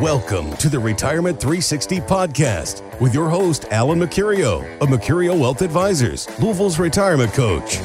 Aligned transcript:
Welcome 0.00 0.56
to 0.58 0.68
the 0.68 0.78
Retirement 0.78 1.40
360 1.40 1.98
podcast 2.02 3.00
with 3.00 3.12
your 3.12 3.28
host, 3.28 3.64
Alan 3.72 3.98
Mercurio 3.98 4.62
of 4.80 4.88
Mercurio 4.88 5.36
Wealth 5.36 5.62
Advisors, 5.62 6.28
Louisville's 6.38 6.78
retirement 6.78 7.32
coach. 7.32 7.78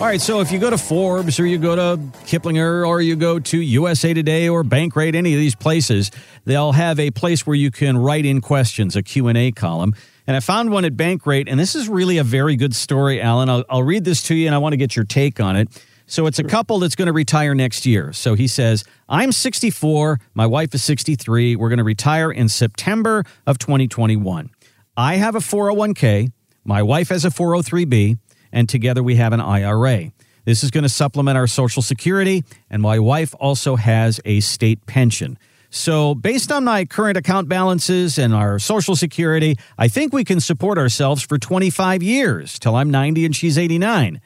All 0.00 0.06
right, 0.06 0.20
so 0.22 0.40
if 0.40 0.50
you 0.50 0.58
go 0.58 0.70
to 0.70 0.78
Forbes 0.78 1.38
or 1.38 1.44
you 1.44 1.58
go 1.58 1.76
to 1.76 2.02
Kiplinger 2.24 2.88
or 2.88 3.02
you 3.02 3.16
go 3.16 3.38
to 3.38 3.60
USA 3.60 4.14
Today 4.14 4.48
or 4.48 4.64
Bankrate, 4.64 5.14
any 5.14 5.34
of 5.34 5.38
these 5.38 5.54
places, 5.54 6.10
they'll 6.46 6.72
have 6.72 6.98
a 6.98 7.10
place 7.10 7.46
where 7.46 7.56
you 7.56 7.70
can 7.70 7.98
write 7.98 8.24
in 8.24 8.40
questions, 8.40 8.96
a 8.96 9.02
Q&A 9.02 9.52
column. 9.52 9.94
And 10.30 10.36
I 10.36 10.38
found 10.38 10.70
one 10.70 10.84
at 10.84 10.92
Bankrate, 10.92 11.46
and 11.48 11.58
this 11.58 11.74
is 11.74 11.88
really 11.88 12.18
a 12.18 12.22
very 12.22 12.54
good 12.54 12.72
story, 12.72 13.20
Alan. 13.20 13.48
I'll, 13.48 13.64
I'll 13.68 13.82
read 13.82 14.04
this 14.04 14.22
to 14.28 14.34
you, 14.36 14.46
and 14.46 14.54
I 14.54 14.58
want 14.58 14.74
to 14.74 14.76
get 14.76 14.94
your 14.94 15.04
take 15.04 15.40
on 15.40 15.56
it. 15.56 15.84
So 16.06 16.26
it's 16.26 16.38
a 16.38 16.44
couple 16.44 16.78
that's 16.78 16.94
going 16.94 17.06
to 17.06 17.12
retire 17.12 17.52
next 17.52 17.84
year. 17.84 18.12
So 18.12 18.34
he 18.34 18.46
says, 18.46 18.84
I'm 19.08 19.32
64, 19.32 20.20
my 20.34 20.46
wife 20.46 20.72
is 20.72 20.84
63. 20.84 21.56
We're 21.56 21.68
going 21.68 21.78
to 21.78 21.82
retire 21.82 22.30
in 22.30 22.48
September 22.48 23.24
of 23.44 23.58
2021. 23.58 24.50
I 24.96 25.16
have 25.16 25.34
a 25.34 25.40
401k, 25.40 26.30
my 26.62 26.80
wife 26.80 27.08
has 27.08 27.24
a 27.24 27.30
403b 27.30 28.16
and 28.52 28.68
together 28.68 29.02
we 29.02 29.16
have 29.16 29.32
an 29.32 29.40
IRA. 29.40 30.12
This 30.44 30.62
is 30.62 30.70
going 30.70 30.84
to 30.84 30.88
supplement 30.88 31.38
our 31.38 31.48
Social 31.48 31.82
Security, 31.82 32.44
and 32.70 32.80
my 32.80 33.00
wife 33.00 33.34
also 33.40 33.74
has 33.74 34.20
a 34.24 34.38
state 34.38 34.86
pension. 34.86 35.40
So, 35.72 36.16
based 36.16 36.50
on 36.50 36.64
my 36.64 36.84
current 36.84 37.16
account 37.16 37.48
balances 37.48 38.18
and 38.18 38.34
our 38.34 38.58
Social 38.58 38.96
Security, 38.96 39.56
I 39.78 39.86
think 39.86 40.12
we 40.12 40.24
can 40.24 40.40
support 40.40 40.78
ourselves 40.78 41.22
for 41.22 41.38
25 41.38 42.02
years 42.02 42.58
till 42.58 42.74
I'm 42.74 42.90
90 42.90 43.24
and 43.24 43.36
she's 43.36 43.56
89. 43.56 44.20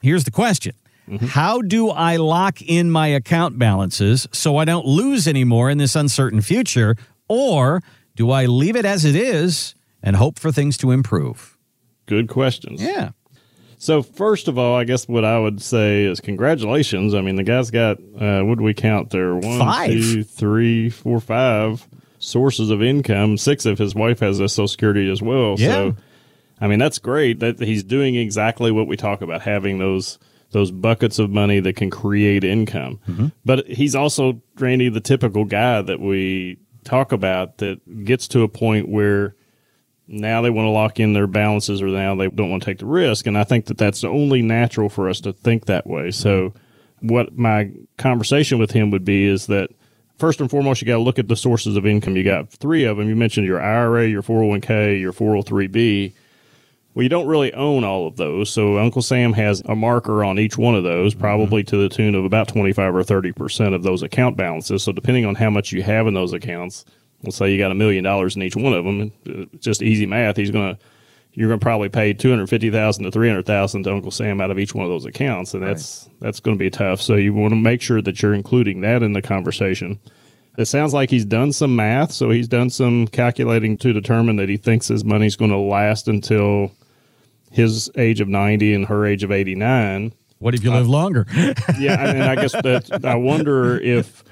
Here's 0.00 0.22
the 0.22 0.30
question 0.30 0.72
mm-hmm. 1.08 1.26
How 1.26 1.62
do 1.62 1.90
I 1.90 2.16
lock 2.16 2.62
in 2.62 2.92
my 2.92 3.08
account 3.08 3.58
balances 3.58 4.28
so 4.30 4.56
I 4.56 4.64
don't 4.64 4.86
lose 4.86 5.26
any 5.26 5.42
more 5.42 5.68
in 5.68 5.78
this 5.78 5.96
uncertain 5.96 6.40
future? 6.40 6.96
Or 7.28 7.82
do 8.14 8.30
I 8.30 8.46
leave 8.46 8.76
it 8.76 8.84
as 8.84 9.04
it 9.04 9.16
is 9.16 9.74
and 10.00 10.14
hope 10.14 10.38
for 10.38 10.52
things 10.52 10.76
to 10.78 10.92
improve? 10.92 11.58
Good 12.06 12.28
questions. 12.28 12.80
Yeah. 12.80 13.10
So 13.78 14.02
first 14.02 14.48
of 14.48 14.58
all, 14.58 14.76
I 14.76 14.84
guess 14.84 15.08
what 15.08 15.24
I 15.24 15.38
would 15.38 15.60
say 15.60 16.04
is 16.04 16.20
congratulations. 16.20 17.14
I 17.14 17.20
mean, 17.20 17.36
the 17.36 17.42
guy's 17.42 17.70
got 17.70 17.98
uh, 18.18 18.42
what 18.42 18.58
do 18.58 18.64
we 18.64 18.74
count 18.74 19.10
there? 19.10 19.34
One, 19.34 19.58
five. 19.58 19.90
two, 19.90 20.22
three, 20.22 20.90
four, 20.90 21.20
five 21.20 21.86
sources 22.18 22.70
of 22.70 22.82
income. 22.82 23.36
Six 23.36 23.66
of 23.66 23.78
his 23.78 23.94
wife 23.94 24.20
has 24.20 24.40
a 24.40 24.48
Social 24.48 24.68
Security 24.68 25.10
as 25.10 25.22
well. 25.22 25.56
Yeah. 25.58 25.68
So, 25.68 25.96
I 26.60 26.68
mean, 26.68 26.78
that's 26.78 26.98
great 26.98 27.40
that 27.40 27.60
he's 27.60 27.82
doing 27.82 28.14
exactly 28.14 28.70
what 28.70 28.86
we 28.86 28.96
talk 28.96 29.22
about, 29.22 29.42
having 29.42 29.78
those 29.78 30.18
those 30.50 30.70
buckets 30.70 31.18
of 31.18 31.30
money 31.30 31.58
that 31.60 31.74
can 31.74 31.90
create 31.90 32.44
income. 32.44 33.00
Mm-hmm. 33.08 33.26
But 33.44 33.66
he's 33.66 33.94
also 33.94 34.40
Randy, 34.58 34.88
the 34.88 35.00
typical 35.00 35.44
guy 35.44 35.82
that 35.82 36.00
we 36.00 36.58
talk 36.84 37.12
about 37.12 37.58
that 37.58 38.04
gets 38.04 38.28
to 38.28 38.42
a 38.42 38.48
point 38.48 38.88
where 38.88 39.34
now 40.06 40.42
they 40.42 40.50
want 40.50 40.66
to 40.66 40.70
lock 40.70 41.00
in 41.00 41.12
their 41.12 41.26
balances 41.26 41.80
or 41.80 41.86
now 41.86 42.14
they 42.14 42.28
don't 42.28 42.50
want 42.50 42.62
to 42.62 42.66
take 42.66 42.78
the 42.78 42.86
risk. 42.86 43.26
And 43.26 43.38
I 43.38 43.44
think 43.44 43.66
that 43.66 43.78
that's 43.78 44.04
only 44.04 44.42
natural 44.42 44.88
for 44.88 45.08
us 45.08 45.20
to 45.20 45.32
think 45.32 45.66
that 45.66 45.86
way. 45.86 46.10
So, 46.10 46.52
what 47.00 47.36
my 47.36 47.70
conversation 47.98 48.58
with 48.58 48.70
him 48.70 48.90
would 48.90 49.04
be 49.04 49.26
is 49.26 49.46
that 49.46 49.70
first 50.18 50.40
and 50.40 50.50
foremost, 50.50 50.80
you 50.80 50.86
got 50.86 50.96
to 50.96 51.02
look 51.02 51.18
at 51.18 51.28
the 51.28 51.36
sources 51.36 51.76
of 51.76 51.86
income. 51.86 52.16
You 52.16 52.24
got 52.24 52.50
three 52.50 52.84
of 52.84 52.96
them. 52.96 53.08
You 53.08 53.16
mentioned 53.16 53.46
your 53.46 53.60
IRA, 53.60 54.06
your 54.08 54.22
401k, 54.22 55.00
your 55.00 55.12
403b. 55.12 56.12
Well, 56.94 57.02
you 57.02 57.08
don't 57.08 57.26
really 57.26 57.52
own 57.54 57.82
all 57.82 58.06
of 58.06 58.16
those. 58.16 58.50
So 58.50 58.78
Uncle 58.78 59.02
Sam 59.02 59.32
has 59.32 59.60
a 59.66 59.74
marker 59.74 60.24
on 60.24 60.38
each 60.38 60.56
one 60.56 60.76
of 60.76 60.84
those, 60.84 61.14
probably 61.14 61.62
mm-hmm. 61.62 61.70
to 61.70 61.76
the 61.76 61.88
tune 61.88 62.14
of 62.14 62.24
about 62.24 62.48
25 62.48 62.94
or 62.94 63.02
30% 63.02 63.74
of 63.74 63.82
those 63.82 64.02
account 64.02 64.36
balances. 64.36 64.82
So 64.82 64.92
depending 64.92 65.26
on 65.26 65.34
how 65.34 65.50
much 65.50 65.72
you 65.72 65.82
have 65.82 66.06
in 66.06 66.14
those 66.14 66.32
accounts, 66.32 66.84
let's 67.24 67.36
say 67.36 67.50
you 67.50 67.58
got 67.58 67.70
a 67.70 67.74
million 67.74 68.04
dollars 68.04 68.36
in 68.36 68.42
each 68.42 68.56
one 68.56 68.72
of 68.72 68.84
them, 68.84 69.50
just 69.58 69.82
easy 69.82 70.06
math. 70.06 70.36
He's 70.36 70.50
going 70.50 70.76
to, 70.76 70.80
you're 71.32 71.48
going 71.48 71.58
to 71.58 71.64
probably 71.64 71.88
pay 71.88 72.12
250,000 72.12 73.04
to 73.04 73.10
300,000 73.10 73.82
to 73.82 73.92
Uncle 73.92 74.10
Sam 74.10 74.40
out 74.40 74.50
of 74.50 74.58
each 74.58 74.74
one 74.74 74.84
of 74.84 74.90
those 74.90 75.04
accounts. 75.04 75.54
And 75.54 75.62
that's, 75.62 76.06
right. 76.06 76.20
that's 76.20 76.40
going 76.40 76.56
to 76.56 76.58
be 76.58 76.70
tough. 76.70 77.00
So 77.00 77.16
you 77.16 77.34
want 77.34 77.52
to 77.52 77.56
make 77.56 77.82
sure 77.82 78.00
that 78.00 78.22
you're 78.22 78.34
including 78.34 78.82
that 78.82 79.02
in 79.02 79.14
the 79.14 79.22
conversation. 79.22 79.98
It 80.56 80.66
sounds 80.66 80.94
like 80.94 81.10
he's 81.10 81.24
done 81.24 81.52
some 81.52 81.74
math. 81.74 82.12
So 82.12 82.30
he's 82.30 82.46
done 82.46 82.70
some 82.70 83.08
calculating 83.08 83.76
to 83.78 83.92
determine 83.92 84.36
that 84.36 84.48
he 84.48 84.56
thinks 84.56 84.86
his 84.86 85.04
money's 85.04 85.34
going 85.34 85.50
to 85.50 85.58
last 85.58 86.06
until 86.06 86.70
his 87.50 87.90
age 87.96 88.20
of 88.20 88.28
90 88.28 88.74
and 88.74 88.86
her 88.86 89.04
age 89.04 89.24
of 89.24 89.32
89. 89.32 90.12
What 90.38 90.54
if 90.54 90.62
you 90.62 90.70
live 90.70 90.86
uh, 90.86 90.90
longer? 90.90 91.26
yeah. 91.78 92.10
And 92.10 92.22
I 92.22 92.34
guess 92.36 92.52
that 92.52 93.04
I 93.04 93.14
wonder 93.16 93.78
if 93.80 94.22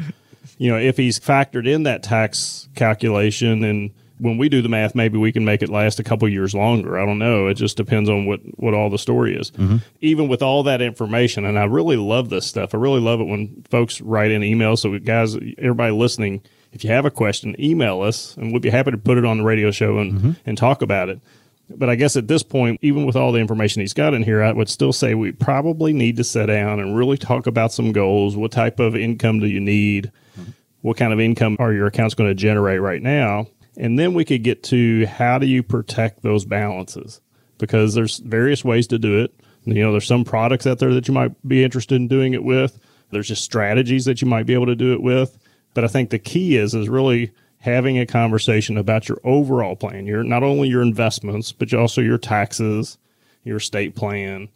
you 0.63 0.71
know, 0.71 0.79
if 0.79 0.97
he's 0.97 1.19
factored 1.19 1.67
in 1.67 1.83
that 1.83 2.05
tax 2.05 2.69
calculation 2.77 3.65
and 3.65 3.91
when 4.19 4.39
we 4.39 4.49
do 4.49 4.63
the 4.63 4.69
math, 4.69 4.95
maybe 4.95 5.19
we 5.19 5.33
can 5.33 5.45
make 5.45 5.61
it 5.61 5.69
last 5.69 5.99
a 5.99 6.05
couple 6.05 6.29
years 6.29 6.55
longer. 6.55 6.97
I 7.01 7.05
don't 7.05 7.19
know. 7.19 7.49
It 7.49 7.55
just 7.55 7.77
depends 7.77 8.09
on 8.09 8.27
what, 8.27 8.39
what 8.61 8.73
all 8.73 8.89
the 8.89 8.99
story 8.99 9.35
is. 9.35 9.51
Mm-hmm. 9.51 9.79
Even 10.01 10.29
with 10.29 10.41
all 10.41 10.63
that 10.63 10.81
information, 10.81 11.45
and 11.45 11.59
I 11.59 11.65
really 11.65 11.97
love 11.97 12.31
this 12.31 12.47
stuff. 12.47 12.77
I 12.77 12.79
really 12.79 13.01
love 13.01 13.21
it 13.21 13.25
when 13.25 13.65
folks 13.71 14.01
write 14.01 14.31
in 14.31 14.43
emails. 14.43 14.79
So, 14.79 14.97
guys, 15.01 15.35
everybody 15.59 15.93
listening, 15.93 16.43
if 16.73 16.85
you 16.85 16.91
have 16.91 17.07
a 17.07 17.11
question, 17.11 17.57
email 17.59 18.01
us, 18.01 18.37
and 18.37 18.53
we'd 18.53 18.63
be 18.63 18.71
happy 18.71 18.93
to 18.93 18.99
put 18.99 19.19
it 19.19 19.25
on 19.25 19.39
the 19.39 19.45
radio 19.45 19.73
show 19.73 19.99
and, 19.99 20.13
mm-hmm. 20.13 20.31
and 20.47 20.57
talk 20.57 20.83
about 20.83 21.09
it. 21.09 21.21
But 21.71 21.89
I 21.89 21.95
guess 21.95 22.17
at 22.17 22.29
this 22.29 22.43
point, 22.43 22.79
even 22.83 23.07
with 23.07 23.17
all 23.17 23.33
the 23.33 23.41
information 23.41 23.81
he's 23.81 23.95
got 23.95 24.15
in 24.15 24.23
here, 24.23 24.43
I 24.43 24.53
would 24.53 24.69
still 24.69 24.93
say 24.93 25.15
we 25.15 25.33
probably 25.33 25.93
need 25.93 26.17
to 26.19 26.25
sit 26.25 26.47
down 26.47 26.81
and 26.81 26.97
really 26.97 27.17
talk 27.17 27.47
about 27.47 27.73
some 27.73 27.93
goals. 27.93 28.37
What 28.37 28.53
type 28.53 28.79
of 28.79 28.95
income 28.95 29.41
do 29.41 29.47
you 29.47 29.61
need? 29.61 30.13
what 30.83 30.97
kind 30.97 31.13
of 31.13 31.21
income 31.21 31.57
are 31.59 31.73
your 31.73 31.87
accounts 31.87 32.15
going 32.15 32.29
to 32.29 32.35
generate 32.35 32.81
right 32.81 33.01
now? 33.01 33.47
And 33.77 33.99
then 33.99 34.13
we 34.13 34.25
could 34.25 34.43
get 34.43 34.63
to 34.65 35.07
how 35.07 35.39
do 35.39 35.47
you 35.47 35.63
protect 35.63 36.23
those 36.23 36.45
balances? 36.45 37.21
Because 37.59 37.95
there's 37.95 38.19
various 38.19 38.65
ways 38.65 38.87
to 38.89 38.99
do 38.99 39.21
it. 39.21 39.33
You 39.65 39.75
know, 39.75 39.93
there's 39.93 40.07
some 40.07 40.25
products 40.25 40.67
out 40.67 40.81
there 40.81 40.93
that 40.93 41.09
you 41.09 41.15
might 41.15 41.33
be 41.47 41.65
interested 41.65 41.95
in 41.95 42.09
doing 42.09 42.35
it 42.35 42.43
with. 42.43 42.79
There's 43.11 43.29
just 43.29 43.45
strategies 43.45 44.05
that 44.05 44.21
you 44.21 44.29
might 44.29 44.45
be 44.45 44.55
able 44.55 44.67
to 44.67 44.75
do 44.75 44.93
it 44.93 45.03
with. 45.03 45.39
But 45.73 45.85
I 45.85 45.87
think 45.87 46.11
the 46.11 46.19
key 46.19 46.57
is 46.57 46.75
is 46.75 46.89
really 46.89 47.31
having 47.63 47.99
a 47.99 48.07
conversation 48.07 48.77
about 48.77 49.09
your 49.09 49.19
overall 49.25 49.75
plan. 49.75 50.07
Your 50.07 50.23
not 50.23 50.43
only 50.43 50.69
your 50.69 50.83
investments, 50.83 51.51
but 51.51 51.73
also 51.75 52.01
your 52.01 52.19
taxes, 52.19 52.99
your 53.43 53.57
estate 53.57 53.97
plan. 53.97 54.49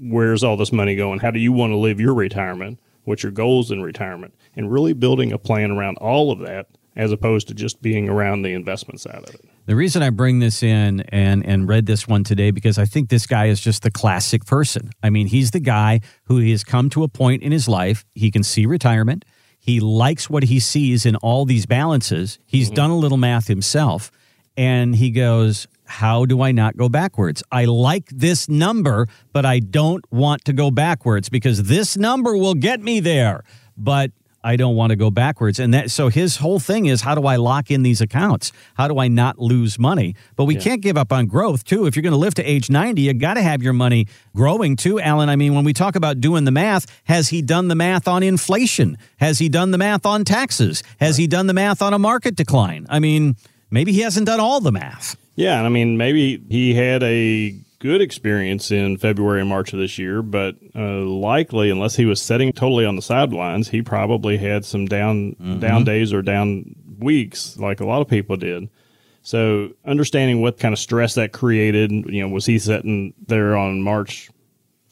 Where's 0.00 0.44
all 0.44 0.56
this 0.56 0.72
money 0.72 0.94
going? 0.94 1.18
How 1.18 1.32
do 1.32 1.40
you 1.40 1.50
want 1.50 1.72
to 1.72 1.76
live 1.76 1.98
your 1.98 2.14
retirement? 2.14 2.78
What's 3.04 3.22
your 3.22 3.32
goals 3.32 3.70
in 3.70 3.82
retirement? 3.82 4.34
and 4.58 4.70
really 4.72 4.92
building 4.92 5.32
a 5.32 5.38
plan 5.38 5.70
around 5.70 5.96
all 5.98 6.32
of 6.32 6.40
that 6.40 6.66
as 6.96 7.12
opposed 7.12 7.46
to 7.46 7.54
just 7.54 7.80
being 7.80 8.08
around 8.08 8.42
the 8.42 8.52
investment 8.52 9.00
side 9.00 9.22
of 9.22 9.32
it. 9.32 9.48
The 9.66 9.76
reason 9.76 10.02
I 10.02 10.10
bring 10.10 10.40
this 10.40 10.64
in 10.64 11.02
and 11.10 11.46
and 11.46 11.68
read 11.68 11.86
this 11.86 12.08
one 12.08 12.24
today 12.24 12.50
because 12.50 12.76
I 12.76 12.84
think 12.84 13.08
this 13.08 13.26
guy 13.26 13.46
is 13.46 13.60
just 13.60 13.82
the 13.84 13.90
classic 13.90 14.44
person. 14.44 14.90
I 15.02 15.10
mean, 15.10 15.28
he's 15.28 15.52
the 15.52 15.60
guy 15.60 16.00
who 16.24 16.38
has 16.50 16.64
come 16.64 16.90
to 16.90 17.04
a 17.04 17.08
point 17.08 17.42
in 17.42 17.52
his 17.52 17.68
life 17.68 18.04
he 18.14 18.32
can 18.32 18.42
see 18.42 18.66
retirement. 18.66 19.24
He 19.68 19.80
likes 19.80 20.30
what 20.30 20.44
he 20.44 20.60
sees 20.60 21.04
in 21.04 21.14
all 21.16 21.44
these 21.44 21.66
balances. 21.66 22.38
He's 22.46 22.68
mm-hmm. 22.68 22.74
done 22.76 22.90
a 22.90 22.96
little 22.96 23.18
math 23.18 23.48
himself 23.48 24.10
and 24.56 24.96
he 24.96 25.10
goes, 25.10 25.68
how 25.84 26.24
do 26.24 26.40
I 26.40 26.52
not 26.52 26.78
go 26.78 26.88
backwards? 26.88 27.42
I 27.52 27.66
like 27.66 28.06
this 28.08 28.48
number, 28.48 29.08
but 29.34 29.44
I 29.44 29.58
don't 29.58 30.10
want 30.10 30.46
to 30.46 30.54
go 30.54 30.70
backwards 30.70 31.28
because 31.28 31.64
this 31.64 31.98
number 31.98 32.34
will 32.34 32.54
get 32.54 32.80
me 32.80 33.00
there. 33.00 33.44
But 33.76 34.12
I 34.48 34.56
don't 34.56 34.76
want 34.76 34.90
to 34.92 34.96
go 34.96 35.10
backwards. 35.10 35.58
And 35.58 35.74
that 35.74 35.90
so 35.90 36.08
his 36.08 36.38
whole 36.38 36.58
thing 36.58 36.86
is 36.86 37.02
how 37.02 37.14
do 37.14 37.26
I 37.26 37.36
lock 37.36 37.70
in 37.70 37.82
these 37.82 38.00
accounts? 38.00 38.50
How 38.76 38.88
do 38.88 38.98
I 38.98 39.06
not 39.06 39.38
lose 39.38 39.78
money? 39.78 40.14
But 40.36 40.44
we 40.44 40.54
yeah. 40.54 40.62
can't 40.62 40.80
give 40.80 40.96
up 40.96 41.12
on 41.12 41.26
growth 41.26 41.64
too. 41.64 41.84
If 41.84 41.94
you're 41.94 42.02
going 42.02 42.14
to 42.14 42.18
live 42.18 42.32
to 42.36 42.42
age 42.42 42.70
90, 42.70 43.02
you 43.02 43.12
got 43.12 43.34
to 43.34 43.42
have 43.42 43.62
your 43.62 43.74
money 43.74 44.06
growing 44.34 44.74
too, 44.74 44.98
Alan. 45.00 45.28
I 45.28 45.36
mean, 45.36 45.54
when 45.54 45.64
we 45.64 45.74
talk 45.74 45.96
about 45.96 46.22
doing 46.22 46.44
the 46.44 46.50
math, 46.50 46.86
has 47.04 47.28
he 47.28 47.42
done 47.42 47.68
the 47.68 47.74
math 47.74 48.08
on 48.08 48.22
inflation? 48.22 48.96
Has 49.18 49.38
he 49.38 49.50
done 49.50 49.70
the 49.70 49.78
math 49.78 50.06
on 50.06 50.24
taxes? 50.24 50.82
Has 50.98 51.16
right. 51.16 51.20
he 51.20 51.26
done 51.26 51.46
the 51.46 51.52
math 51.52 51.82
on 51.82 51.92
a 51.92 51.98
market 51.98 52.34
decline? 52.34 52.86
I 52.88 53.00
mean, 53.00 53.36
maybe 53.70 53.92
he 53.92 54.00
hasn't 54.00 54.24
done 54.24 54.40
all 54.40 54.62
the 54.62 54.72
math. 54.72 55.14
Yeah, 55.34 55.58
and 55.58 55.66
I 55.66 55.68
mean, 55.68 55.98
maybe 55.98 56.42
he 56.48 56.72
had 56.72 57.02
a 57.02 57.54
good 57.78 58.00
experience 58.00 58.70
in 58.70 58.96
February 58.96 59.40
and 59.40 59.48
March 59.48 59.72
of 59.72 59.78
this 59.78 59.98
year, 59.98 60.22
but 60.22 60.56
uh, 60.74 61.00
likely, 61.00 61.70
unless 61.70 61.96
he 61.96 62.06
was 62.06 62.20
sitting 62.20 62.52
totally 62.52 62.84
on 62.84 62.96
the 62.96 63.02
sidelines, 63.02 63.68
he 63.68 63.82
probably 63.82 64.36
had 64.36 64.64
some 64.64 64.86
down 64.86 65.32
mm-hmm. 65.32 65.60
down 65.60 65.84
days 65.84 66.12
or 66.12 66.22
down 66.22 66.74
weeks, 66.98 67.56
like 67.56 67.80
a 67.80 67.86
lot 67.86 68.02
of 68.02 68.08
people 68.08 68.36
did. 68.36 68.68
So, 69.22 69.70
understanding 69.84 70.40
what 70.40 70.58
kind 70.58 70.72
of 70.72 70.78
stress 70.78 71.14
that 71.14 71.32
created, 71.32 71.90
you 71.90 72.22
know, 72.22 72.28
was 72.28 72.46
he 72.46 72.58
sitting 72.58 73.14
there 73.26 73.56
on 73.56 73.82
March 73.82 74.30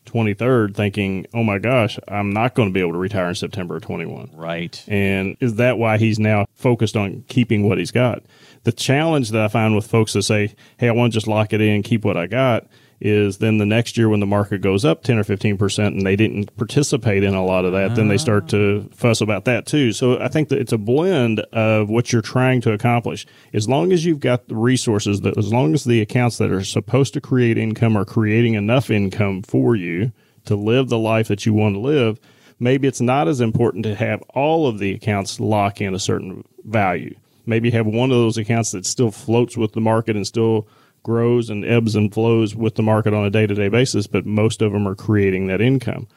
23rd 0.06 0.74
thinking, 0.74 1.26
oh 1.34 1.42
my 1.42 1.58
gosh, 1.58 1.98
I'm 2.08 2.30
not 2.30 2.54
going 2.54 2.68
to 2.68 2.72
be 2.72 2.80
able 2.80 2.92
to 2.92 2.98
retire 2.98 3.28
in 3.28 3.34
September 3.34 3.76
of 3.76 3.82
21. 3.82 4.30
Right. 4.34 4.82
And 4.88 5.36
is 5.40 5.56
that 5.56 5.78
why 5.78 5.98
he's 5.98 6.18
now 6.18 6.46
focused 6.54 6.96
on 6.96 7.24
keeping 7.28 7.68
what 7.68 7.78
he's 7.78 7.90
got? 7.90 8.22
The 8.64 8.72
challenge 8.72 9.30
that 9.30 9.42
I 9.42 9.48
find 9.48 9.76
with 9.76 9.86
folks 9.86 10.14
that 10.14 10.22
say, 10.22 10.54
hey, 10.78 10.88
I 10.88 10.92
want 10.92 11.12
to 11.12 11.16
just 11.16 11.28
lock 11.28 11.52
it 11.52 11.60
in, 11.60 11.82
keep 11.82 12.04
what 12.04 12.16
I 12.16 12.26
got, 12.26 12.66
is 13.00 13.38
then 13.38 13.58
the 13.58 13.66
next 13.66 13.98
year 13.98 14.08
when 14.08 14.20
the 14.20 14.26
market 14.26 14.60
goes 14.60 14.84
up 14.84 15.02
10 15.02 15.18
or 15.18 15.24
15% 15.24 15.86
and 15.86 16.06
they 16.06 16.16
didn't 16.16 16.56
participate 16.56 17.22
in 17.22 17.34
a 17.34 17.44
lot 17.44 17.64
of 17.64 17.72
that, 17.72 17.94
then 17.94 18.08
they 18.08 18.16
start 18.16 18.48
to 18.48 18.88
fuss 18.94 19.20
about 19.20 19.44
that 19.44 19.66
too. 19.66 19.92
So 19.92 20.18
I 20.18 20.28
think 20.28 20.48
that 20.48 20.58
it's 20.58 20.72
a 20.72 20.78
blend 20.78 21.40
of 21.52 21.90
what 21.90 22.12
you're 22.12 22.22
trying 22.22 22.62
to 22.62 22.72
accomplish. 22.72 23.26
As 23.52 23.68
long 23.68 23.92
as 23.92 24.04
you've 24.04 24.20
got 24.20 24.48
the 24.48 24.56
resources, 24.56 25.20
that 25.22 25.36
as 25.36 25.52
long 25.52 25.74
as 25.74 25.84
the 25.84 26.00
accounts 26.00 26.38
that 26.38 26.50
are 26.50 26.64
supposed 26.64 27.12
to 27.14 27.20
create 27.20 27.58
income 27.58 27.96
are 27.96 28.06
creating 28.06 28.54
enough 28.54 28.90
income 28.90 29.42
for 29.42 29.76
you 29.76 30.12
to 30.46 30.56
live 30.56 30.88
the 30.88 30.98
life 30.98 31.28
that 31.28 31.44
you 31.44 31.52
want 31.52 31.74
to 31.74 31.80
live, 31.80 32.18
maybe 32.58 32.88
it's 32.88 33.00
not 33.00 33.28
as 33.28 33.40
important 33.40 33.84
to 33.84 33.94
have 33.94 34.22
all 34.30 34.66
of 34.66 34.78
the 34.78 34.94
accounts 34.94 35.38
lock 35.38 35.80
in 35.80 35.94
a 35.94 35.98
certain 35.98 36.44
value. 36.64 37.14
Maybe 37.44 37.70
have 37.72 37.86
one 37.86 38.10
of 38.10 38.16
those 38.16 38.38
accounts 38.38 38.72
that 38.72 38.86
still 38.86 39.10
floats 39.10 39.56
with 39.56 39.72
the 39.72 39.80
market 39.80 40.16
and 40.16 40.26
still 40.26 40.66
grows 41.06 41.48
and 41.48 41.64
ebbs 41.64 41.94
and 41.94 42.12
flows 42.12 42.56
with 42.56 42.74
the 42.74 42.82
market 42.82 43.14
on 43.14 43.24
a 43.24 43.30
day 43.30 43.46
to 43.46 43.54
day 43.54 43.68
basis, 43.68 44.08
but 44.08 44.26
most 44.26 44.60
of 44.60 44.72
them 44.72 44.88
are 44.88 44.96
creating 44.96 45.46
that 45.46 45.60
income. 45.60 46.08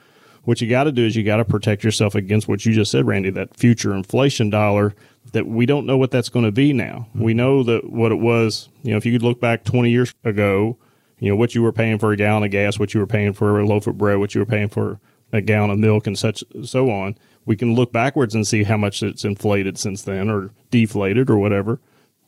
What 0.46 0.62
you 0.62 0.68
got 0.68 0.86
to 0.86 0.92
do 0.92 1.06
is 1.06 1.16
you 1.16 1.24
got 1.24 1.38
to 1.38 1.46
protect 1.46 1.84
yourself 1.84 2.16
against 2.16 2.48
what 2.48 2.66
you 2.66 2.74
just 2.74 2.90
said, 2.90 3.06
Randy, 3.06 3.30
that 3.30 3.56
future 3.56 3.94
inflation 3.94 4.50
dollar 4.50 4.96
that 5.34 5.46
we 5.46 5.68
don't 5.68 5.86
know 5.86 5.96
what 5.96 6.10
that's 6.10 6.30
going 6.30 6.46
to 6.46 6.52
be 6.52 6.74
now. 6.74 7.06
Mm-hmm. 7.10 7.24
We 7.24 7.34
know 7.36 7.62
that 7.62 7.92
what 7.92 8.12
it 8.12 8.16
was, 8.16 8.68
you 8.82 8.90
know, 8.90 8.98
if 8.98 9.06
you 9.06 9.12
could 9.12 9.22
look 9.22 9.40
back 9.40 9.64
20 9.64 9.92
years 9.92 10.12
ago, 10.24 10.76
you 11.20 11.30
know, 11.30 11.36
what 11.36 11.54
you 11.54 11.62
were 11.62 11.72
paying 11.72 12.00
for 12.00 12.12
a 12.12 12.18
gallon 12.18 12.44
of 12.44 12.50
gas, 12.50 12.80
what 12.80 12.96
you 12.96 13.00
were 13.00 13.06
paying 13.06 13.34
for 13.34 13.60
a 13.60 13.68
loaf 13.68 13.86
of 13.86 13.96
bread, 13.96 14.18
what 14.18 14.34
you 14.34 14.42
were 14.42 14.46
paying 14.46 14.70
for 14.70 15.00
a 15.32 15.40
gallon 15.40 15.70
of 15.70 15.78
milk 15.78 16.08
and 16.08 16.18
such 16.18 16.44
so 16.64 16.90
on. 16.90 17.16
We 17.46 17.56
can 17.56 17.76
look 17.76 17.94
backwards 17.94 18.34
and 18.34 18.48
see 18.48 18.64
how 18.64 18.78
much 18.78 19.04
it's 19.04 19.24
inflated 19.24 19.78
since 19.78 20.02
then 20.02 20.32
or 20.32 20.50
deflated 20.72 21.30
or 21.30 21.38
whatever 21.38 21.80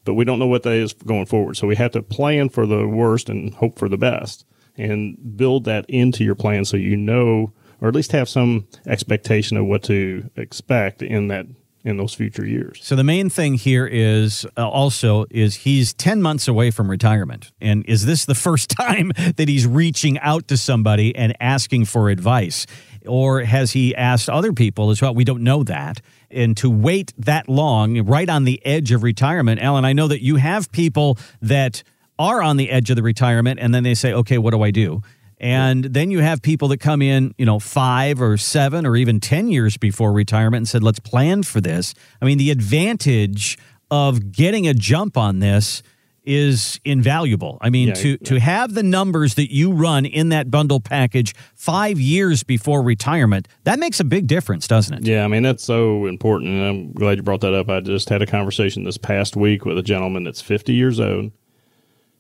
but 0.06 0.14
we 0.16 0.26
don't 0.26 0.40
know 0.40 0.48
what 0.48 0.64
that 0.64 0.74
is 0.74 0.94
going 0.94 1.26
forward. 1.26 1.58
So 1.58 1.68
we 1.68 1.76
have 1.76 1.92
to 1.92 2.02
plan 2.02 2.50
for 2.50 2.66
the 2.66 2.88
worst 2.88 3.30
and 3.30 3.54
hope 3.54 3.78
for 3.78 3.90
the 3.90 3.98
best 3.98 4.46
and 4.78 5.38
build 5.38 5.66
that 5.66 5.86
into 5.90 6.24
your 6.24 6.36
plan 6.36 6.66
so 6.66 6.78
you 6.78 6.98
know, 6.98 7.54
or 7.82 7.88
at 7.88 7.96
least 7.96 8.12
have 8.12 8.30
some 8.30 8.68
expectation 8.88 9.58
of 9.58 9.66
what 9.66 9.84
to 9.84 10.30
expect 10.36 11.02
in 11.02 11.28
that 11.28 11.46
in 11.84 11.98
those 11.98 12.14
future 12.14 12.46
years. 12.46 12.80
So 12.84 12.96
the 12.96 13.04
main 13.04 13.30
thing 13.30 13.56
here 13.56 13.88
is 13.88 14.46
uh, 14.58 14.70
also 14.70 15.26
is 15.32 15.56
he's 15.56 15.94
10 15.94 16.22
months 16.22 16.48
away 16.48 16.72
from 16.72 16.90
retirement. 16.90 17.52
And 17.60 17.86
is 17.88 18.06
this 18.06 18.26
the 18.26 18.36
first 18.36 18.70
time 18.80 19.12
that 19.16 19.48
he's 19.48 19.66
reaching 19.66 20.20
out 20.20 20.48
to 20.50 20.58
somebody 20.58 21.16
and 21.16 21.36
asking 21.40 21.86
for 21.86 22.10
advice? 22.10 22.66
Or 23.08 23.42
has 23.42 23.72
he 23.72 23.96
asked 23.96 24.30
other 24.30 24.54
people 24.54 24.90
as 24.90 25.02
well? 25.02 25.14
We 25.14 25.24
don't 25.24 25.44
know 25.44 25.64
that 25.64 26.02
and 26.30 26.56
to 26.58 26.70
wait 26.70 27.14
that 27.18 27.50
long 27.50 28.00
right 28.06 28.30
on 28.30 28.44
the 28.44 28.64
edge 28.66 28.92
of 28.92 29.04
retirement. 29.04 29.60
Alan, 29.60 29.86
I 29.86 29.94
know 29.94 30.08
that 30.08 30.24
you 30.24 30.38
have 30.38 30.72
people 30.72 31.18
that 31.42 31.84
are 32.18 32.42
on 32.42 32.58
the 32.58 32.70
edge 32.70 32.90
of 32.90 32.96
the 32.96 33.04
retirement 33.04 33.60
and 33.60 33.74
then 33.74 33.84
they 33.84 33.96
say, 33.96 34.14
okay, 34.14 34.38
what 34.38 34.52
do 34.52 34.62
I 34.62 34.72
do? 34.72 35.02
And 35.40 35.86
then 35.86 36.12
you 36.12 36.20
have 36.20 36.44
people 36.44 36.68
that 36.68 36.80
come 36.80 37.02
in, 37.02 37.34
you 37.38 37.48
know, 37.48 37.60
five 37.60 38.22
or 38.22 38.38
seven 38.38 38.86
or 38.86 38.96
even 38.96 39.20
10 39.20 39.50
years 39.50 39.76
before 39.76 40.14
retirement 40.14 40.62
and 40.62 40.70
said, 40.70 40.84
let's 40.84 41.00
plan 41.00 41.42
for 41.42 41.60
this. 41.60 41.96
I 42.22 42.26
mean, 42.26 42.38
the 42.38 42.52
advantage 42.52 43.58
of 43.90 44.32
getting 44.32 44.68
a 44.68 44.74
jump 44.76 45.18
on 45.18 45.40
this 45.40 45.82
is 46.24 46.80
invaluable. 46.86 47.58
I 47.62 47.70
mean, 47.70 47.90
yeah, 47.90 47.94
to, 47.96 48.10
yeah. 48.10 48.18
to 48.26 48.40
have 48.40 48.74
the 48.74 48.84
numbers 48.84 49.36
that 49.36 49.54
you 49.54 49.72
run 49.72 50.06
in 50.06 50.30
that 50.30 50.52
bundle 50.52 50.80
package 50.80 51.34
five 51.56 52.00
years 52.00 52.44
before 52.44 52.84
retirement, 52.84 53.48
that 53.64 53.80
makes 53.80 54.00
a 54.00 54.04
big 54.04 54.28
difference, 54.28 54.68
doesn't 54.68 54.94
it? 54.94 55.08
Yeah, 55.08 55.24
I 55.24 55.28
mean, 55.28 55.44
that's 55.44 55.64
so 55.64 56.06
important. 56.06 56.52
And 56.52 56.64
I'm 56.64 56.94
glad 56.94 57.18
you 57.18 57.24
brought 57.24 57.42
that 57.42 57.54
up. 57.54 57.70
I 57.70 57.80
just 57.80 58.10
had 58.10 58.22
a 58.22 58.28
conversation 58.28 58.84
this 58.84 58.98
past 58.98 59.36
week 59.36 59.66
with 59.66 59.78
a 59.78 59.84
gentleman 59.84 60.24
that's 60.24 60.42
50 60.42 60.74
years 60.74 61.00
old, 61.00 61.32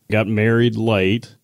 got 0.10 0.28
married 0.28 0.76
late, 0.76 1.36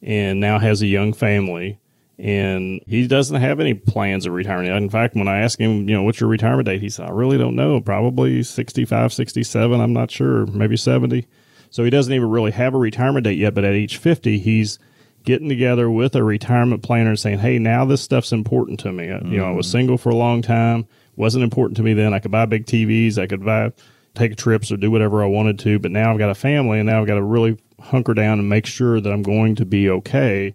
and 0.00 0.38
now 0.38 0.58
has 0.58 0.82
a 0.82 0.86
young 0.86 1.12
family. 1.12 1.80
And 2.16 2.80
he 2.86 3.08
doesn't 3.08 3.40
have 3.40 3.58
any 3.58 3.74
plans 3.74 4.24
of 4.24 4.34
retirement. 4.34 4.70
In 4.76 4.88
fact, 4.88 5.16
when 5.16 5.26
I 5.26 5.40
asked 5.40 5.58
him, 5.58 5.88
you 5.88 5.96
know, 5.96 6.04
what's 6.04 6.20
your 6.20 6.30
retirement 6.30 6.66
date? 6.66 6.80
He 6.80 6.88
said, 6.88 7.08
I 7.08 7.10
really 7.10 7.38
don't 7.38 7.56
know. 7.56 7.80
Probably 7.80 8.44
65, 8.44 9.12
67. 9.12 9.80
I'm 9.80 9.92
not 9.92 10.12
sure. 10.12 10.46
Maybe 10.46 10.76
70 10.76 11.26
so 11.74 11.82
he 11.82 11.90
doesn't 11.90 12.12
even 12.12 12.30
really 12.30 12.52
have 12.52 12.72
a 12.72 12.78
retirement 12.78 13.24
date 13.24 13.36
yet, 13.36 13.52
but 13.52 13.64
at 13.64 13.72
age 13.72 13.96
50, 13.96 14.38
he's 14.38 14.78
getting 15.24 15.48
together 15.48 15.90
with 15.90 16.14
a 16.14 16.22
retirement 16.22 16.84
planner 16.84 17.10
and 17.10 17.18
saying, 17.18 17.40
"Hey, 17.40 17.58
now 17.58 17.84
this 17.84 18.00
stuff's 18.00 18.30
important 18.30 18.78
to 18.78 18.92
me. 18.92 19.06
Mm-hmm. 19.08 19.32
You 19.32 19.38
know, 19.38 19.46
I 19.46 19.50
was 19.50 19.66
mm. 19.66 19.72
single 19.72 19.98
for 19.98 20.10
a 20.10 20.14
long 20.14 20.40
time, 20.40 20.86
wasn't 21.16 21.42
important 21.42 21.76
to 21.78 21.82
me 21.82 21.92
then. 21.92 22.14
I 22.14 22.20
could 22.20 22.30
buy 22.30 22.46
big 22.46 22.66
TVs, 22.66 23.18
I 23.18 23.26
could 23.26 23.44
buy 23.44 23.72
take 24.14 24.36
trips 24.36 24.70
or 24.70 24.76
do 24.76 24.88
whatever 24.88 25.20
I 25.20 25.26
wanted 25.26 25.58
to, 25.58 25.80
but 25.80 25.90
now 25.90 26.12
I've 26.12 26.18
got 26.18 26.30
a 26.30 26.36
family 26.36 26.78
and 26.78 26.86
now 26.86 27.00
I've 27.00 27.08
got 27.08 27.16
to 27.16 27.24
really 27.24 27.58
hunker 27.80 28.14
down 28.14 28.38
and 28.38 28.48
make 28.48 28.66
sure 28.66 29.00
that 29.00 29.12
I'm 29.12 29.24
going 29.24 29.56
to 29.56 29.64
be 29.64 29.90
okay 29.90 30.54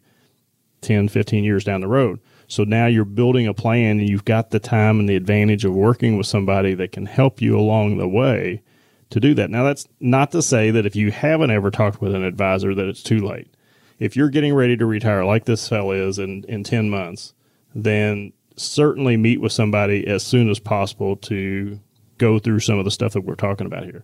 10, 0.80 1.10
15 1.10 1.44
years 1.44 1.66
down 1.66 1.82
the 1.82 1.90
road." 1.90 2.22
So 2.48 2.64
now 2.64 2.86
you're 2.86 3.04
building 3.04 3.46
a 3.46 3.54
plan 3.54 4.00
and 4.00 4.08
you've 4.08 4.24
got 4.24 4.52
the 4.52 4.60
time 4.62 5.02
and 5.02 5.10
the 5.10 5.18
advantage 5.18 5.66
of 5.66 5.74
working 5.74 6.18
with 6.18 6.28
somebody 6.28 6.76
that 6.76 6.94
can 6.94 7.08
help 7.08 7.42
you 7.42 7.60
along 7.60 7.98
the 7.98 8.08
way 8.08 8.62
to 9.10 9.20
do 9.20 9.34
that. 9.36 9.50
Now, 9.50 9.64
that's 9.64 9.88
not 10.00 10.32
to 10.32 10.42
say 10.42 10.72
that 10.72 10.86
if 10.86 10.96
you 10.96 11.12
haven't 11.12 11.52
ever 11.52 11.72
talked 11.72 12.02
with 12.02 12.14
an 12.14 12.24
advisor 12.24 12.76
that 12.76 12.88
it's 12.88 13.04
too 13.04 13.20
late. 13.20 13.54
If 13.98 14.16
you're 14.16 14.30
getting 14.30 14.54
ready 14.54 14.78
to 14.78 14.86
retire, 14.86 15.26
like 15.26 15.46
this 15.46 15.68
fellow 15.68 15.92
is 15.92 16.20
in, 16.20 16.46
in 16.48 16.64
10 16.64 16.90
months, 16.90 17.34
then 17.76 18.32
certainly 18.56 19.18
meet 19.18 19.42
with 19.42 19.52
somebody 19.52 20.08
as 20.08 20.24
soon 20.24 20.50
as 20.50 20.60
possible 20.60 21.16
to 21.16 21.80
go 22.18 22.40
through 22.40 22.60
some 22.60 22.78
of 22.78 22.86
the 22.86 22.92
stuff 22.92 23.14
that 23.14 23.22
we're 23.22 23.36
talking 23.36 23.66
about 23.66 23.86
here 23.86 24.04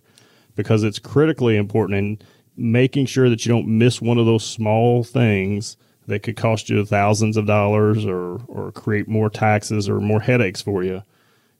because 0.54 0.82
it's 0.82 0.98
critically 0.98 1.56
important 1.56 1.98
in 1.98 2.18
making 2.56 3.06
sure 3.06 3.28
that 3.28 3.44
you 3.44 3.52
don't 3.52 3.68
miss 3.68 4.00
one 4.00 4.18
of 4.18 4.26
those 4.26 4.44
small 4.44 5.04
things 5.04 5.76
that 6.06 6.22
could 6.22 6.36
cost 6.36 6.70
you 6.70 6.84
thousands 6.84 7.36
of 7.36 7.46
dollars 7.46 8.06
or, 8.06 8.40
or 8.48 8.72
create 8.72 9.06
more 9.06 9.28
taxes 9.28 9.88
or 9.88 10.00
more 10.00 10.20
headaches 10.20 10.62
for 10.62 10.82
you 10.82 11.02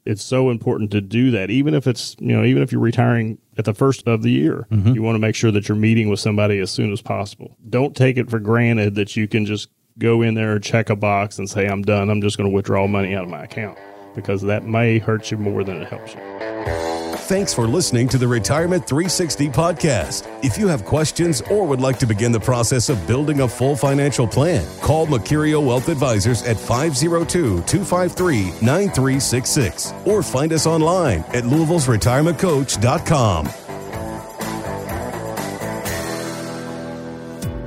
it's 0.06 0.22
so 0.22 0.50
important 0.50 0.90
to 0.92 1.00
do 1.00 1.30
that 1.32 1.50
even 1.50 1.74
if 1.74 1.86
it's 1.86 2.16
you 2.20 2.34
know 2.34 2.44
even 2.44 2.62
if 2.62 2.72
you're 2.72 2.80
retiring 2.80 3.38
at 3.58 3.64
the 3.64 3.74
first 3.74 4.06
of 4.06 4.22
the 4.22 4.30
year 4.30 4.66
mm-hmm. 4.70 4.92
you 4.92 5.02
want 5.02 5.14
to 5.14 5.18
make 5.18 5.34
sure 5.34 5.50
that 5.50 5.68
you're 5.68 5.76
meeting 5.76 6.08
with 6.08 6.20
somebody 6.20 6.58
as 6.58 6.70
soon 6.70 6.92
as 6.92 7.02
possible. 7.02 7.56
Don't 7.68 7.96
take 7.96 8.16
it 8.16 8.30
for 8.30 8.38
granted 8.38 8.94
that 8.94 9.16
you 9.16 9.26
can 9.28 9.44
just 9.44 9.68
go 9.98 10.22
in 10.22 10.34
there 10.34 10.52
and 10.52 10.64
check 10.64 10.90
a 10.90 10.96
box 10.96 11.38
and 11.38 11.48
say 11.48 11.66
i'm 11.66 11.82
done. 11.82 12.08
I'm 12.08 12.22
just 12.22 12.36
going 12.38 12.48
to 12.48 12.54
withdraw 12.54 12.86
money 12.86 13.14
out 13.14 13.24
of 13.24 13.30
my 13.30 13.44
account 13.44 13.78
because 14.14 14.42
that 14.42 14.64
may 14.64 14.98
hurt 14.98 15.30
you 15.30 15.36
more 15.36 15.64
than 15.64 15.82
it 15.82 15.88
helps 15.88 16.14
you 16.14 16.95
Thanks 17.26 17.52
for 17.52 17.66
listening 17.66 18.06
to 18.10 18.18
the 18.18 18.28
Retirement 18.28 18.86
360 18.86 19.48
podcast. 19.48 20.28
If 20.44 20.56
you 20.56 20.68
have 20.68 20.84
questions 20.84 21.40
or 21.50 21.66
would 21.66 21.80
like 21.80 21.98
to 21.98 22.06
begin 22.06 22.30
the 22.30 22.38
process 22.38 22.88
of 22.88 23.04
building 23.08 23.40
a 23.40 23.48
full 23.48 23.74
financial 23.74 24.28
plan, 24.28 24.64
call 24.80 25.08
Mercurio 25.08 25.60
Wealth 25.60 25.88
Advisors 25.88 26.44
at 26.44 26.56
502 26.56 27.62
253 27.62 28.42
9366 28.64 29.92
or 30.04 30.22
find 30.22 30.52
us 30.52 30.68
online 30.68 31.24
at 31.34 31.44
Louisville's 31.44 31.88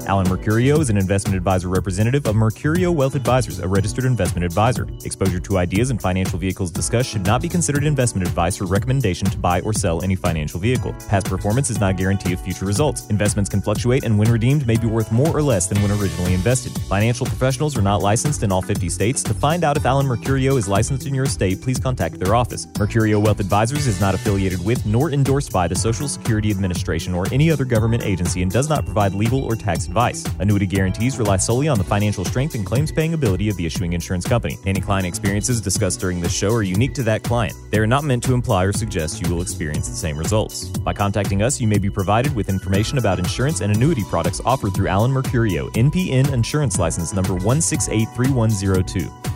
Alan 0.10 0.26
Mercurio 0.26 0.80
is 0.80 0.90
an 0.90 0.98
investment 0.98 1.38
advisor 1.38 1.68
representative 1.68 2.26
of 2.26 2.36
Mercurio 2.36 2.92
Wealth 2.92 3.14
Advisors, 3.14 3.60
a 3.60 3.68
registered 3.68 4.06
investment 4.06 4.44
advisor. 4.44 4.88
Exposure 5.06 5.40
to 5.40 5.60
ideas 5.60 5.92
and 5.92 6.02
financial 6.02 6.40
vehicles 6.40 6.72
discussed 6.72 7.12
should 7.12 7.28
not 7.28 7.44
be 7.44 7.48
considered 7.48 7.84
investment 7.84 8.28
advice 8.28 8.60
or 8.60 8.66
recommendation 8.66 9.30
to 9.30 9.38
buy 9.38 9.62
or 9.62 9.72
sell 9.72 10.02
any 10.02 10.16
financial 10.16 10.60
vehicle. 10.60 10.94
Past 11.10 11.28
performance 11.28 11.70
is 11.70 11.80
not 11.80 11.92
a 11.92 11.94
guarantee 11.94 12.34
of 12.34 12.42
future 12.42 12.66
results. 12.66 13.08
Investments 13.12 13.52
can 13.52 13.62
fluctuate 13.62 14.04
and 14.04 14.18
when 14.18 14.32
redeemed 14.32 14.66
may 14.66 14.78
be 14.78 14.88
worth 14.88 15.12
more 15.12 15.30
or 15.30 15.44
less 15.44 15.68
than 15.68 15.80
when 15.84 15.92
originally 15.92 16.34
invested. 16.34 16.72
Financial 16.90 17.28
professionals 17.28 17.78
are 17.78 17.84
not 17.84 18.02
licensed 18.02 18.42
in 18.42 18.52
all 18.52 18.64
50 18.64 18.90
states. 18.90 19.22
To 19.22 19.36
find 19.36 19.64
out 19.64 19.78
if 19.78 19.86
Alan 19.86 20.08
Mercurio 20.08 20.58
is 20.58 20.68
licensed 20.68 21.06
in 21.06 21.14
your 21.14 21.28
state, 21.28 21.62
please 21.62 21.80
contact 21.80 22.18
their 22.18 22.34
office. 22.34 22.66
Mercurio 22.66 23.24
Wealth 23.24 23.40
Advisors 23.40 23.86
is 23.86 24.02
not 24.02 24.16
affiliated 24.16 24.66
with 24.66 24.88
nor 24.88 25.12
endorsed 25.12 25.52
by 25.52 25.68
the 25.68 25.76
Social 25.76 26.08
Security 26.08 26.50
Administration 26.50 27.14
or 27.14 27.32
any 27.32 27.52
other 27.52 27.64
government 27.64 28.02
agency 28.02 28.42
and 28.42 28.52
does 28.52 28.70
not 28.70 28.86
provide 28.86 29.14
legal 29.14 29.44
or 29.44 29.56
tax 29.56 29.86
advice 29.86 29.99
advice. 30.00 30.24
Annuity 30.40 30.66
guarantees 30.66 31.18
rely 31.18 31.36
solely 31.36 31.68
on 31.68 31.78
the 31.78 31.84
financial 31.84 32.24
strength 32.24 32.56
and 32.56 32.66
claims 32.66 32.92
paying 32.92 33.14
ability 33.14 33.50
of 33.50 33.58
the 33.58 33.66
issuing 33.66 33.92
insurance 33.94 34.26
company. 34.26 34.58
Any 34.66 34.80
client 34.80 35.06
experiences 35.06 35.60
discussed 35.60 36.00
during 36.00 36.22
this 36.22 36.34
show 36.34 36.54
are 36.54 36.64
unique 36.64 36.94
to 36.96 37.04
that 37.04 37.24
client. 37.24 37.54
They 37.70 37.80
are 37.80 37.88
not 37.88 38.06
meant 38.06 38.24
to 38.24 38.34
imply 38.34 38.64
or 38.64 38.72
suggest 38.72 39.22
you 39.22 39.34
will 39.34 39.42
experience 39.42 39.90
the 39.90 39.96
same 39.96 40.18
results. 40.18 40.68
By 40.68 40.94
contacting 40.94 41.42
us, 41.42 41.60
you 41.60 41.68
may 41.68 41.80
be 41.80 41.90
provided 41.90 42.34
with 42.34 42.48
information 42.48 42.98
about 42.98 43.20
insurance 43.20 43.60
and 43.60 43.76
annuity 43.76 44.04
products 44.06 44.40
offered 44.46 44.74
through 44.74 44.88
Alan 44.88 45.12
Mercurio, 45.12 45.70
NPN 45.74 46.32
Insurance 46.32 46.80
License 46.80 47.14
number 47.14 47.34
1683102. 47.34 49.29